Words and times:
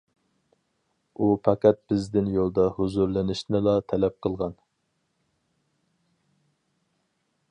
ئۇ 1.19 1.27
پەقەت 1.47 1.77
بىزدىن 1.91 2.31
يولدا 2.37 2.65
ھۇزۇرلىنىشنىلا 2.79 3.75
تەلەپ 3.93 4.17
قىلغان. 4.27 4.57